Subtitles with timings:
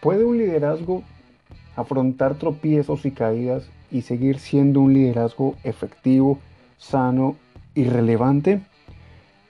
[0.00, 1.02] ¿Puede un liderazgo
[1.74, 6.38] afrontar tropiezos y caídas y seguir siendo un liderazgo efectivo,
[6.76, 7.34] sano
[7.74, 8.60] y relevante?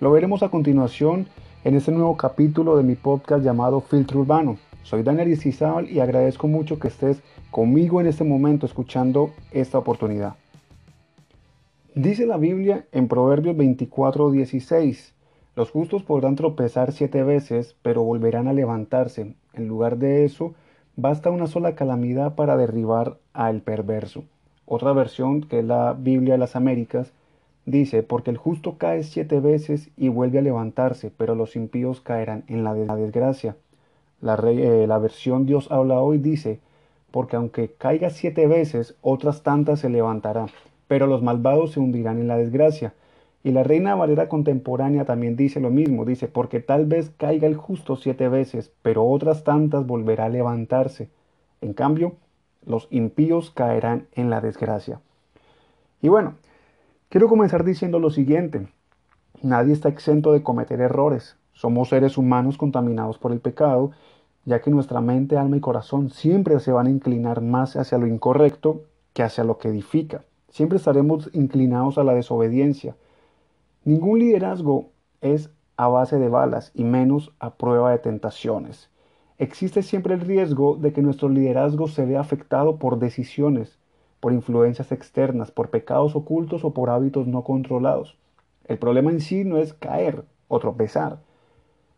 [0.00, 1.26] Lo veremos a continuación
[1.64, 4.56] en este nuevo capítulo de mi podcast llamado Filtro Urbano.
[4.84, 7.20] Soy Daniel Isizabal y agradezco mucho que estés
[7.50, 10.36] conmigo en este momento escuchando esta oportunidad.
[11.94, 15.12] Dice la Biblia en Proverbios 24:16,
[15.56, 19.34] los justos podrán tropezar siete veces, pero volverán a levantarse.
[19.58, 20.54] En lugar de eso,
[20.96, 24.24] basta una sola calamidad para derribar al perverso.
[24.66, 27.12] Otra versión, que es la Biblia de las Américas,
[27.66, 32.44] dice, porque el justo cae siete veces y vuelve a levantarse, pero los impíos caerán
[32.48, 33.56] en la, desgracia.
[34.20, 36.60] La, eh, la versión Dios habla hoy dice,
[37.10, 40.46] porque aunque caiga siete veces, otras tantas se levantará
[40.88, 42.94] pero los malvados se hundirán en la desgracia.
[43.44, 47.56] Y la Reina Valera contemporánea también dice lo mismo, dice, porque tal vez caiga el
[47.56, 51.08] justo siete veces, pero otras tantas volverá a levantarse.
[51.60, 52.14] En cambio,
[52.66, 55.00] los impíos caerán en la desgracia.
[56.02, 56.34] Y bueno,
[57.08, 58.68] quiero comenzar diciendo lo siguiente.
[59.42, 61.36] Nadie está exento de cometer errores.
[61.52, 63.92] Somos seres humanos contaminados por el pecado,
[64.44, 68.06] ya que nuestra mente, alma y corazón siempre se van a inclinar más hacia lo
[68.06, 70.24] incorrecto que hacia lo que edifica.
[70.50, 72.96] Siempre estaremos inclinados a la desobediencia.
[73.88, 74.90] Ningún liderazgo
[75.22, 78.90] es a base de balas y menos a prueba de tentaciones.
[79.38, 83.78] Existe siempre el riesgo de que nuestro liderazgo se vea afectado por decisiones,
[84.20, 88.18] por influencias externas, por pecados ocultos o por hábitos no controlados.
[88.66, 91.20] El problema en sí no es caer o tropezar.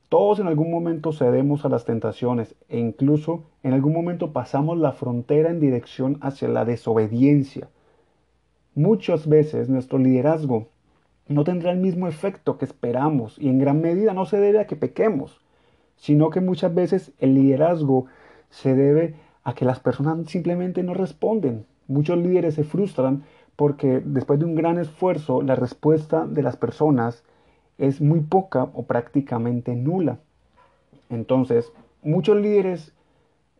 [0.08, 4.92] Todos en algún momento cedemos a las tentaciones e incluso en algún momento pasamos la
[4.92, 7.68] frontera en dirección hacia la desobediencia.
[8.76, 10.68] Muchas veces nuestro liderazgo
[11.30, 14.66] no tendrá el mismo efecto que esperamos y en gran medida no se debe a
[14.66, 15.40] que pequemos,
[15.96, 18.06] sino que muchas veces el liderazgo
[18.50, 19.14] se debe
[19.44, 21.66] a que las personas simplemente no responden.
[21.88, 23.24] Muchos líderes se frustran
[23.56, 27.24] porque después de un gran esfuerzo la respuesta de las personas
[27.78, 30.18] es muy poca o prácticamente nula.
[31.08, 32.92] Entonces, muchos líderes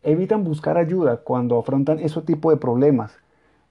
[0.03, 3.17] evitan buscar ayuda cuando afrontan ese tipo de problemas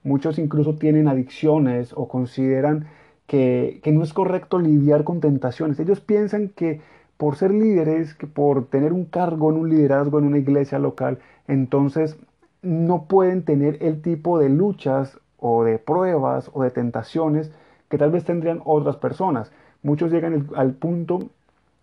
[0.03, 2.87] Muchos incluso tienen adicciones o consideran
[3.31, 5.79] que, no es correcto lidiar con tentaciones.
[5.79, 6.81] Ellos piensan que
[7.17, 11.21] por ser líderes, que por tener un cargo en un liderazgo en una iglesia local,
[11.47, 12.17] entonces
[12.63, 17.53] no pueden tener el tipo de luchas o de pruebas o de tentaciones
[17.89, 19.53] que tal vez tendrían otras personas.
[19.85, 21.21] Muchos llegan al punto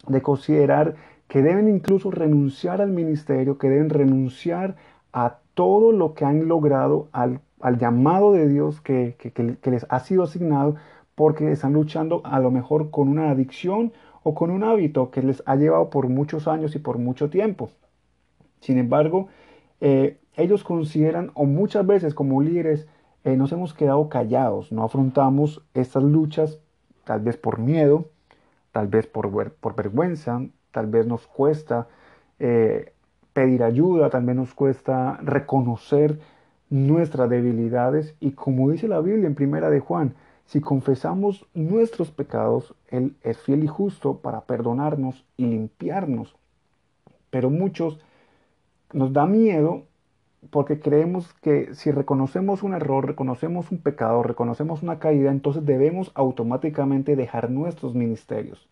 [0.05, 0.95] de considerar
[1.29, 4.75] que deben incluso renunciar al ministerio, que deben renunciar
[5.13, 9.15] a todo lo que han logrado al al llamado de Dios que,
[9.63, 10.75] les ha sido asignado
[11.17, 13.91] porque están luchando a lo mejor con una adicción
[14.21, 17.71] o con un hábito que les ha llevado por muchos años y por mucho tiempo.
[18.59, 19.27] Sin embargo,
[19.81, 22.87] eh, ellos consideran, o muchas veces como líderes,
[23.23, 26.59] eh, nos hemos quedado callados, no afrontamos estas luchas,
[27.03, 28.05] tal vez por miedo,
[28.71, 31.87] tal vez por, por vergüenza, tal vez nos cuesta
[32.37, 32.93] eh,
[33.33, 36.19] pedir ayuda, tal vez nos cuesta reconocer
[36.69, 40.13] nuestras debilidades y como dice la Biblia en primera de Juan,
[40.47, 46.35] si confesamos nuestros pecados, Él es fiel y justo para perdonarnos y limpiarnos.
[47.29, 47.99] Pero muchos
[48.93, 49.83] nos da miedo
[50.49, 56.11] porque creemos que si reconocemos un error, reconocemos un pecado, reconocemos una caída, entonces debemos
[56.15, 58.69] automáticamente dejar nuestros ministerios.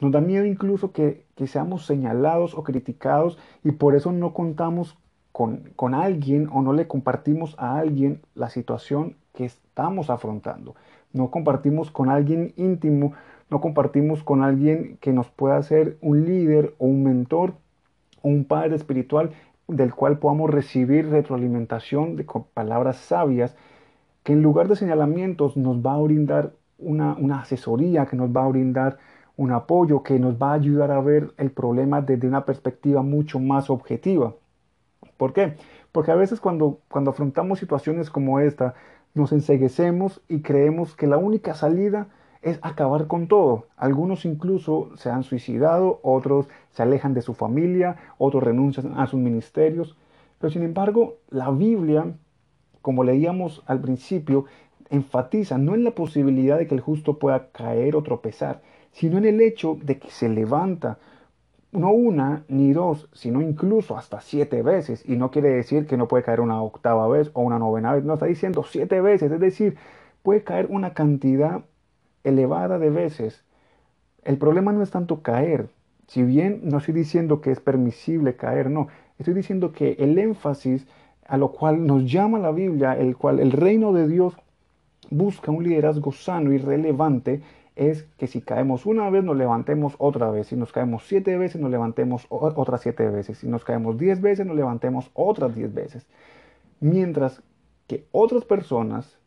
[0.00, 4.96] Nos da miedo incluso que, que seamos señalados o criticados y por eso no contamos
[5.76, 10.74] con, alguien o no le compartimos a alguien la situación que estamos afrontando.
[11.12, 13.12] No compartimos con alguien íntimo,
[13.50, 17.54] no compartimos con alguien que nos pueda ser un líder o un mentor
[18.22, 19.30] o un padre espiritual
[19.68, 23.56] del cual podamos recibir retroalimentación de palabras sabias
[24.24, 28.44] que en lugar de señalamientos nos va a brindar una, una asesoría, que nos va
[28.44, 28.98] a brindar
[29.36, 33.38] un apoyo, que nos va a ayudar a ver el problema desde una perspectiva mucho
[33.38, 34.34] más objetiva.
[35.16, 35.54] ¿Por qué?
[35.92, 38.74] Porque a veces cuando, cuando afrontamos situaciones como esta,
[39.16, 42.08] nos enseguecemos y creemos que la única salida
[42.42, 43.66] es acabar con todo.
[43.76, 49.18] Algunos incluso se han suicidado, otros se alejan de su familia, otros renuncian a sus
[49.18, 49.96] ministerios.
[50.38, 52.12] Pero sin embargo, la Biblia,
[52.82, 54.44] como leíamos al principio,
[54.90, 58.60] enfatiza no en la posibilidad de que el justo pueda caer o tropezar,
[58.92, 60.98] sino en el hecho de que se levanta,
[61.76, 65.04] no una ni dos, sino incluso hasta siete veces.
[65.08, 68.04] Y no quiere decir que no puede caer una octava vez o una novena vez,
[68.04, 69.76] no está diciendo siete veces, es decir,
[70.22, 71.62] puede caer una cantidad
[72.24, 73.44] elevada de veces.
[74.24, 75.68] El problema no es tanto caer,
[76.08, 78.88] si bien no estoy diciendo que es permisible caer, no,
[79.18, 80.86] Estoy diciendo que el énfasis
[81.26, 84.34] a lo cual nos llama la Biblia, el cual el reino de Dios
[85.10, 87.40] busca un liderazgo sano y relevante,
[87.76, 91.60] es que si caemos una vez nos levantemos otra vez, si nos caemos siete veces
[91.60, 96.06] nos levantemos otras siete veces, si nos caemos diez veces nos levantemos otras diez veces.
[96.80, 97.42] Mientras
[97.86, 99.18] que otras personas,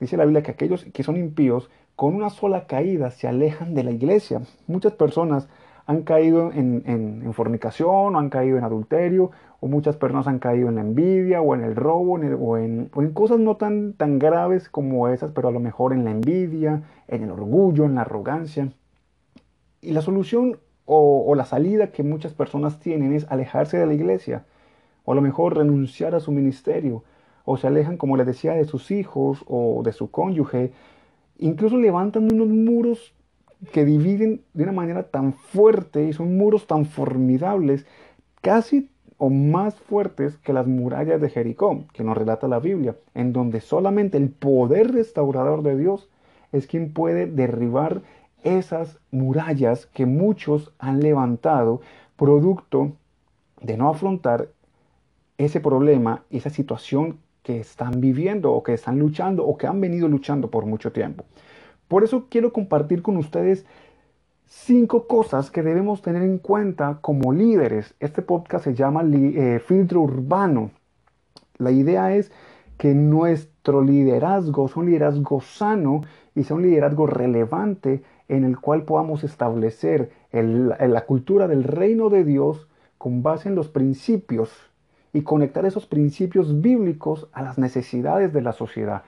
[0.00, 3.84] dice la Biblia que aquellos que son impíos, con una sola caída se alejan de
[3.84, 4.42] la iglesia.
[4.66, 5.48] Muchas personas
[5.92, 9.30] han caído en, fornicación, o han caído en adulterio,
[9.60, 13.38] o muchas personas han caído en la envidia, o en el robo, o, en, cosas
[13.38, 17.30] no tan, tan graves como esas, pero a lo mejor en la envidia, en el
[17.30, 18.72] orgullo, en la arrogancia.
[19.80, 23.94] Y la solución o, o la salida que muchas personas tienen es alejarse de la
[23.94, 24.44] iglesia,
[25.04, 27.04] o a lo mejor renunciar a su ministerio,
[27.44, 30.72] o se alejan, como les decía, de sus hijos o de su cónyuge,
[31.38, 33.14] incluso levantan unos muros
[33.70, 37.86] que dividen de una manera tan fuerte y son muros tan formidables,
[38.40, 43.32] casi o más fuertes que las murallas de Jericó, que nos relata la Biblia, en
[43.32, 46.08] donde solamente el poder restaurador de Dios
[46.50, 48.02] es quien puede derribar
[48.42, 51.80] esas murallas que muchos han levantado
[52.16, 52.92] producto
[53.60, 54.48] de no afrontar
[55.38, 60.08] ese problema, esa situación que están viviendo o que están luchando o que han venido
[60.08, 61.24] luchando por mucho tiempo.
[61.92, 63.66] Por eso quiero compartir con ustedes
[64.46, 67.94] cinco cosas que debemos tener en cuenta como líderes.
[68.00, 70.70] Este podcast se llama eh, Filtro Urbano.
[71.58, 72.32] La idea es
[72.78, 76.00] que nuestro liderazgo sea un liderazgo sano
[76.34, 82.24] y sea un liderazgo relevante en el cual podamos establecer la cultura del reino de
[82.24, 84.50] Dios con base en los principios
[85.12, 89.02] y conectar esos principios bíblicos a las necesidades de la sociedad.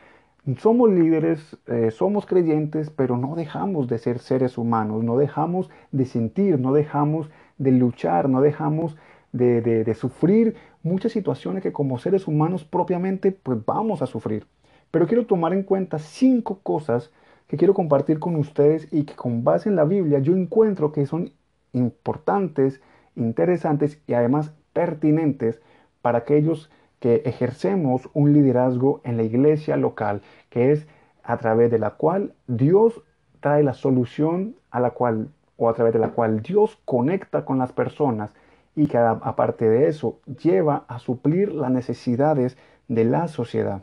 [0.59, 6.05] Somos líderes, eh, somos creyentes, pero no dejamos de ser seres humanos, no dejamos de
[6.05, 8.95] sentir, no dejamos de luchar, no dejamos
[9.33, 14.47] de, sufrir muchas situaciones que como seres humanos propiamente pues vamos a sufrir.
[14.91, 17.11] Pero quiero tomar en cuenta cinco cosas
[17.47, 21.07] que quiero compartir con ustedes y que con base en la Biblia yo encuentro que
[21.07, 21.33] son
[21.73, 22.83] importantes,
[23.17, 25.63] interesantes y además pertinentes
[26.03, 26.71] para aquellos
[27.05, 30.87] que ejercemos un liderazgo en la iglesia local, que es
[31.23, 33.03] a través de la cual Dios
[33.41, 35.29] trae la solución a la cual
[35.59, 38.33] o a través de la cual Dios conecta con las personas
[38.75, 42.57] y que aparte de eso lleva a suplir las necesidades
[42.89, 43.83] de la sociedad.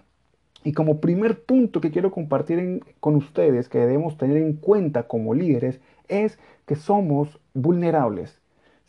[0.63, 5.35] Y como primer punto que quiero compartir con ustedes que debemos tener en cuenta como
[5.35, 8.40] líderes es que somos vulnerables.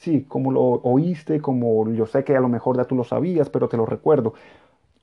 [0.02, 3.48] Sí, como lo oíste, como yo sé que a lo mejor ya tú lo sabías,
[3.50, 4.34] pero te lo recuerdo.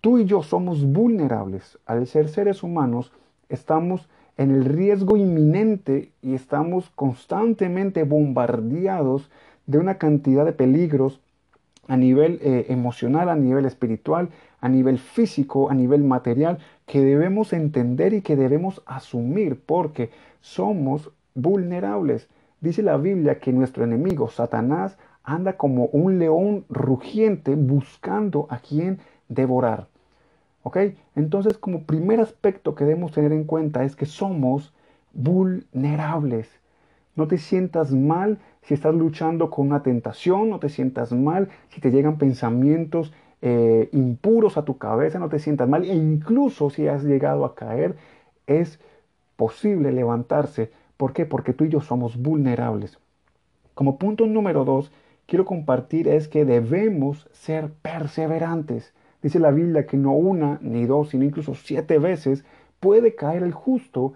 [0.02, 1.80] Tú y yo somos vulnerables.
[1.86, 3.14] Al ser seres humanos,
[3.48, 9.32] estamos en el riesgo inminente y estamos constantemente bombardeados
[9.68, 11.22] de una cantidad de peligros
[11.88, 14.28] a nivel eh, emocional, a nivel espiritual,
[14.60, 20.10] a nivel físico, a nivel material, que debemos entender y que debemos asumir porque
[20.42, 22.28] somos vulnerables.
[22.62, 29.00] Dice la Biblia que nuestro enemigo, Satanás, anda como un león rugiente buscando a quien
[29.28, 29.88] devorar.
[30.64, 30.78] ¿Ok?
[31.16, 34.74] Entonces, como primer aspecto que debemos tener en cuenta es que somos
[35.14, 36.50] vulnerables.
[37.16, 41.82] No te sientas mal si estás luchando con una tentación, no te sientas mal si
[41.82, 45.86] te llegan pensamientos eh, impuros a tu cabeza, no te sientas mal.
[45.86, 47.96] E incluso si has llegado a caer,
[48.48, 48.80] es
[49.38, 51.26] posible levantarse ¿Por qué?
[51.26, 53.00] Porque tú y yo somos vulnerables.
[53.74, 54.92] Como punto número dos,
[55.28, 58.94] quiero compartir es que debemos ser perseverantes.
[59.22, 62.44] Dice la Biblia que no una ni dos, sino incluso siete veces
[62.82, 64.12] puede caer el justo,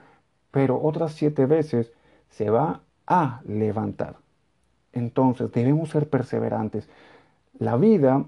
[0.52, 1.94] pero otras siete veces
[2.28, 4.18] se va a levantar.
[4.92, 6.90] Entonces debemos ser perseverantes.
[7.60, 8.26] La vida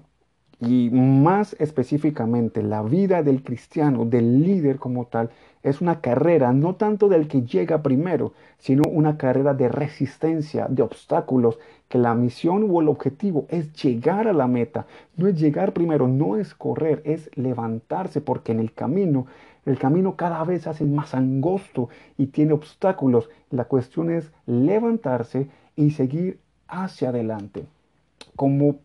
[0.60, 5.30] y más específicamente la vida del cristiano, del líder como tal,
[5.62, 10.82] es una carrera no tanto del que llega primero, sino una carrera de resistencia, de
[10.82, 11.58] obstáculos,
[11.88, 14.86] que la misión o el objetivo es llegar a la meta,
[15.16, 19.26] no es llegar primero, no es correr, es levantarse, porque en el camino,
[19.64, 23.28] el camino cada vez hace más angosto y tiene obstáculos.
[23.50, 27.66] La cuestión es levantarse y seguir hacia adelante.
[28.36, 28.76] Como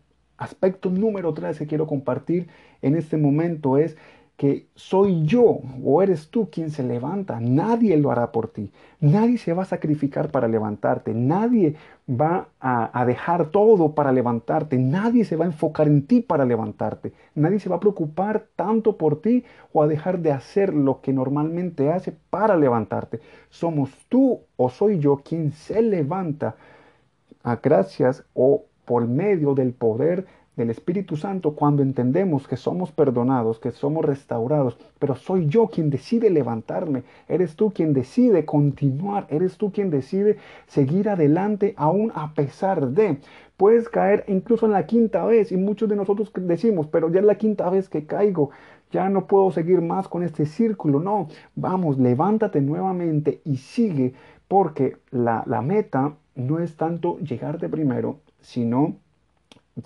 [0.42, 2.48] aspecto número tres que quiero compartir
[2.82, 3.96] en este momento es
[4.36, 7.38] que soy yo o eres tú quien se levanta.
[7.38, 8.72] Nadie lo hará por ti.
[8.98, 11.14] Nadie se va a sacrificar para levantarte.
[11.14, 11.76] Nadie
[12.08, 14.78] va a, dejar todo para levantarte.
[14.78, 17.12] Nadie se va a enfocar en ti para levantarte.
[17.36, 21.12] Nadie se va a preocupar tanto por ti o a dejar de hacer lo que
[21.12, 23.20] normalmente hace para levantarte.
[23.48, 26.56] Somos tú o soy yo quien se levanta
[27.44, 33.58] a gracias o por medio del poder del Espíritu Santo cuando entendemos que somos perdonados,
[33.58, 39.56] que somos restaurados, pero soy yo quien decide levantarme, eres tú quien decide continuar, eres
[39.56, 43.16] tú quien decide seguir adelante aún a pesar de.
[43.56, 47.24] Puedes caer incluso en la quinta vez y muchos de nosotros decimos, pero ya es
[47.24, 48.50] la quinta vez que caigo,
[48.90, 51.00] ya no puedo seguir más con este círculo.
[51.00, 54.12] No, vamos, levántate nuevamente y sigue
[54.48, 58.96] porque la, la meta no es tanto llegar de primero, sino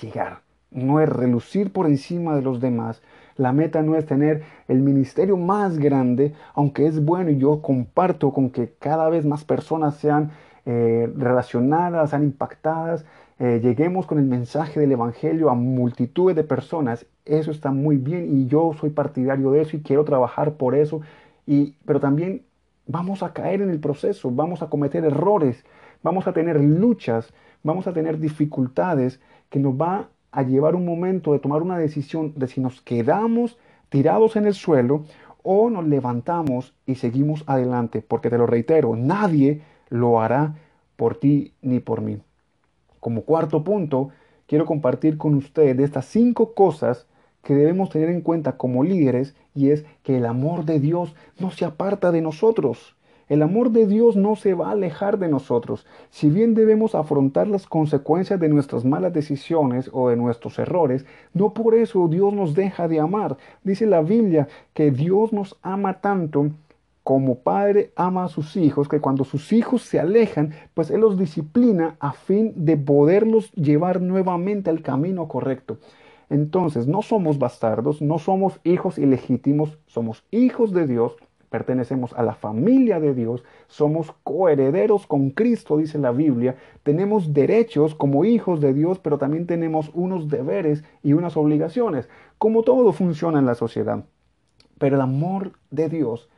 [0.00, 3.02] llegar no es relucir por encima de los demás.
[3.36, 8.32] La meta no es tener el ministerio más grande, aunque es bueno y yo comparto
[8.32, 10.30] con que cada vez más personas sean
[10.64, 13.04] eh, relacionadas, sean impactadas,
[13.38, 17.06] eh, lleguemos con el mensaje del Evangelio a multitudes de personas.
[17.24, 21.02] Eso está muy bien y yo soy partidario de eso y quiero trabajar por eso.
[21.46, 22.42] Y, pero también
[22.86, 25.64] vamos a caer en el proceso, vamos a cometer errores,
[26.02, 27.32] vamos a tener luchas,
[27.62, 29.20] vamos a tener dificultades
[29.50, 33.58] que nos va a llevar un momento de tomar una decisión de si nos quedamos
[33.88, 35.04] tirados en el suelo
[35.42, 40.56] o nos levantamos y seguimos adelante, porque te lo reitero, nadie lo hará
[40.96, 42.18] por ti ni por mí.
[43.00, 44.10] Como cuarto punto,
[44.46, 47.06] quiero compartir con ustedes estas cinco cosas
[47.42, 51.52] que debemos tener en cuenta como líderes y es que el amor de Dios no
[51.52, 52.96] se aparta de nosotros.
[53.28, 55.84] El amor de Dios no se va a alejar de nosotros.
[56.10, 61.04] Si bien debemos afrontar las consecuencias de nuestras malas decisiones o de nuestros errores,
[61.34, 63.36] no por eso Dios nos deja de amar.
[63.64, 66.50] Dice la Biblia que Dios nos ama tanto
[67.02, 71.16] como padre ama a sus hijos, que cuando sus hijos se alejan, pues Él los
[71.16, 75.78] disciplina a fin de poderlos llevar nuevamente al camino correcto.
[76.30, 81.16] Entonces, no somos bastardos, no somos hijos ilegítimos, somos hijos de Dios
[81.50, 87.94] pertenecemos a la familia de Dios, somos coherederos con Cristo, dice la Biblia, tenemos derechos
[87.94, 93.38] como hijos de Dios, pero también tenemos unos deberes y unas obligaciones, como todo funciona
[93.38, 94.04] en la sociedad.
[94.78, 96.28] Pero el amor de Dios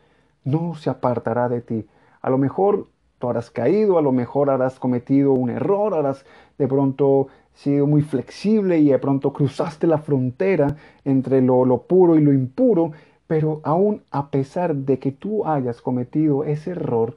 [0.44, 1.86] no se apartará de ti.
[2.20, 2.88] A lo mejor
[3.18, 6.24] tú habrás caído, a lo mejor habrás cometido un error, habrás
[6.56, 12.16] de pronto sido muy flexible y de pronto cruzaste la frontera entre lo, lo puro
[12.16, 12.92] y lo impuro
[13.28, 17.16] pero aún a pesar de que tú hayas cometido ese error,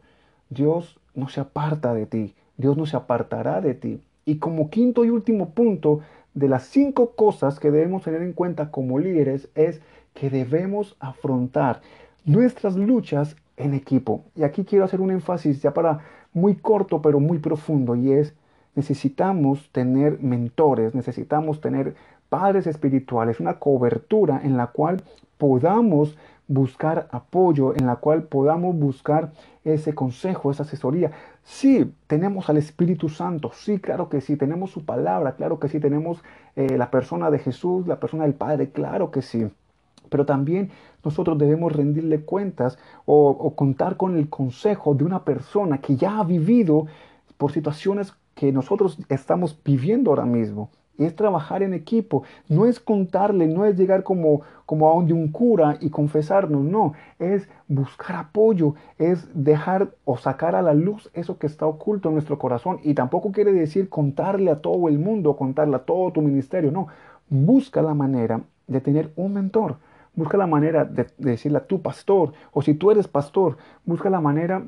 [0.50, 4.02] Dios no se aparta de ti, Dios no se apartará de ti.
[4.26, 6.02] Y como quinto y último punto
[6.34, 9.82] de las cinco cosas que debemos tener en cuenta como líderes es
[10.14, 11.82] que debemos afrontar
[12.26, 14.24] nuestras luchas en equipo.
[14.36, 16.02] Y aquí quiero hacer un énfasis ya para
[16.34, 18.34] muy corto pero muy profundo y es
[18.76, 21.96] necesitamos tener mentores, necesitamos tener
[22.30, 25.04] padres espirituales, una cobertura en la cual
[25.42, 26.16] podamos
[26.48, 29.32] buscar apoyo, en la cual podamos buscar
[29.64, 31.14] ese consejo, esa asesoría.
[31.42, 35.80] Sí, tenemos al Espíritu Santo, sí, claro que sí, tenemos su palabra, claro que sí,
[35.80, 36.24] tenemos
[36.56, 39.50] eh, la persona de Jesús, la persona del Padre, claro que sí.
[40.10, 40.70] Pero también
[41.04, 46.20] nosotros debemos rendirle cuentas o, o contar con el consejo de una persona que ya
[46.20, 46.86] ha vivido
[47.38, 53.48] por situaciones que nosotros estamos viviendo ahora mismo es trabajar en equipo, no es contarle,
[53.48, 58.76] no es llegar como, como a donde un cura y confesarnos, no, es buscar apoyo,
[58.98, 62.80] es dejar o sacar a la luz eso que está oculto en nuestro corazón.
[62.84, 66.88] Y tampoco quiere decir contarle a todo el mundo, contarle a todo tu ministerio, no,
[67.30, 69.78] busca la manera de tener un mentor,
[70.14, 74.22] busca la manera de, decirle a tu pastor o si tú eres pastor, busca la
[74.22, 74.64] manera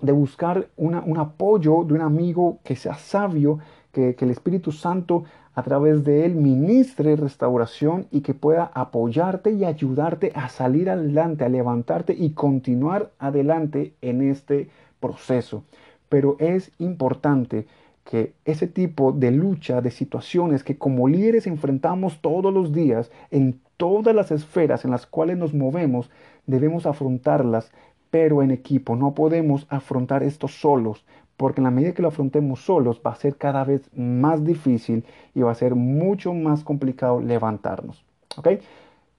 [0.00, 3.58] de buscar un apoyo de un amigo que sea sabio,
[3.92, 9.64] que, el Espíritu Santo a través de él ministre restauración y que pueda apoyarte y
[9.64, 14.70] ayudarte a salir adelante, a levantarte y continuar adelante en este
[15.00, 15.64] proceso.
[16.08, 17.66] Pero es importante
[18.04, 23.60] que ese tipo de lucha, de situaciones que como líderes enfrentamos todos los días en
[23.76, 26.10] todas las esferas en las cuales nos movemos,
[26.46, 27.70] debemos afrontarlas,
[28.10, 28.96] pero en equipo.
[28.96, 31.04] No podemos afrontar esto solos
[31.40, 35.06] porque en la medida que lo afrontemos solos va a ser cada vez más difícil
[35.34, 38.04] y va a ser mucho más complicado levantarnos.
[38.36, 38.48] ¿ok?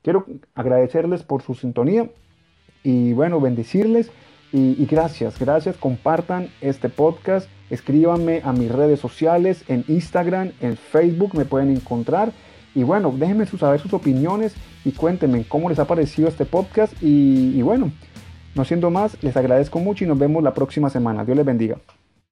[0.04, 2.12] Quiero agradecerles por su sintonía
[2.84, 4.12] y bueno, bendecirles
[4.54, 11.34] y, gracias, gracias, compartan este podcast, escríbanme a mis redes sociales, en Instagram, en Facebook
[11.34, 12.34] me pueden encontrar
[12.76, 14.54] y bueno, déjenme saber sus opiniones
[14.86, 17.92] y cuéntenme cómo les ha parecido este podcast y, y bueno,
[18.54, 21.26] no siendo más, les agradezco mucho y nos vemos la próxima semana.
[21.26, 21.78] Dios les bendiga.